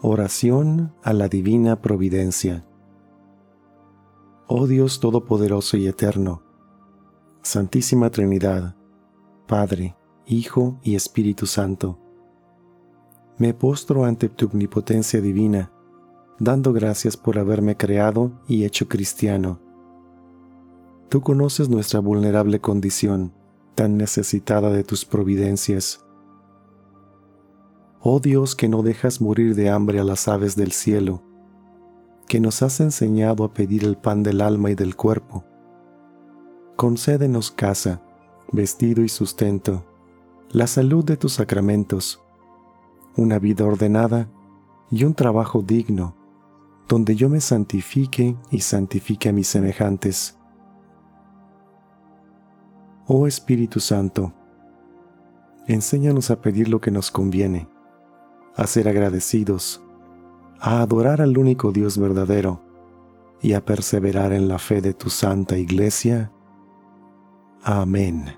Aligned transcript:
Oración 0.00 0.94
a 1.02 1.12
la 1.12 1.26
Divina 1.26 1.82
Providencia. 1.82 2.64
Oh 4.46 4.68
Dios 4.68 5.00
Todopoderoso 5.00 5.76
y 5.76 5.88
Eterno, 5.88 6.44
Santísima 7.42 8.08
Trinidad, 8.10 8.76
Padre, 9.48 9.96
Hijo 10.24 10.78
y 10.84 10.94
Espíritu 10.94 11.46
Santo, 11.46 11.98
me 13.38 13.54
postro 13.54 14.04
ante 14.04 14.28
tu 14.28 14.46
omnipotencia 14.46 15.20
divina, 15.20 15.72
dando 16.38 16.72
gracias 16.72 17.16
por 17.16 17.36
haberme 17.36 17.76
creado 17.76 18.30
y 18.46 18.66
hecho 18.66 18.86
cristiano. 18.86 19.58
Tú 21.08 21.22
conoces 21.22 21.68
nuestra 21.68 21.98
vulnerable 21.98 22.60
condición, 22.60 23.32
tan 23.74 23.96
necesitada 23.96 24.70
de 24.70 24.84
tus 24.84 25.04
providencias. 25.04 26.06
Oh 28.10 28.20
Dios 28.20 28.56
que 28.56 28.70
no 28.70 28.82
dejas 28.82 29.20
morir 29.20 29.54
de 29.54 29.68
hambre 29.68 30.00
a 30.00 30.02
las 30.02 30.28
aves 30.28 30.56
del 30.56 30.72
cielo, 30.72 31.22
que 32.26 32.40
nos 32.40 32.62
has 32.62 32.80
enseñado 32.80 33.44
a 33.44 33.52
pedir 33.52 33.84
el 33.84 33.98
pan 33.98 34.22
del 34.22 34.40
alma 34.40 34.70
y 34.70 34.74
del 34.74 34.96
cuerpo. 34.96 35.44
Concédenos 36.74 37.50
casa, 37.50 38.00
vestido 38.50 39.04
y 39.04 39.10
sustento, 39.10 39.84
la 40.48 40.66
salud 40.66 41.04
de 41.04 41.18
tus 41.18 41.34
sacramentos, 41.34 42.18
una 43.14 43.38
vida 43.38 43.66
ordenada 43.66 44.30
y 44.90 45.04
un 45.04 45.12
trabajo 45.12 45.60
digno, 45.60 46.16
donde 46.88 47.14
yo 47.14 47.28
me 47.28 47.42
santifique 47.42 48.38
y 48.50 48.60
santifique 48.60 49.28
a 49.28 49.32
mis 49.34 49.48
semejantes. 49.48 50.38
Oh 53.06 53.26
Espíritu 53.26 53.80
Santo, 53.80 54.32
enséñanos 55.66 56.30
a 56.30 56.40
pedir 56.40 56.70
lo 56.70 56.80
que 56.80 56.90
nos 56.90 57.10
conviene, 57.10 57.68
a 58.58 58.66
ser 58.66 58.88
agradecidos, 58.88 59.80
a 60.60 60.82
adorar 60.82 61.22
al 61.22 61.38
único 61.38 61.70
Dios 61.70 61.96
verdadero 61.96 62.60
y 63.40 63.52
a 63.52 63.64
perseverar 63.64 64.32
en 64.32 64.48
la 64.48 64.58
fe 64.58 64.82
de 64.82 64.92
tu 64.94 65.10
Santa 65.10 65.56
Iglesia. 65.56 66.32
Amén. 67.62 68.36